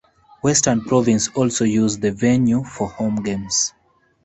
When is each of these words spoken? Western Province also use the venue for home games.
Western 0.41 0.81
Province 0.81 1.27
also 1.35 1.63
use 1.63 1.99
the 1.99 2.09
venue 2.11 2.63
for 2.63 2.89
home 2.89 3.17
games. 3.17 3.71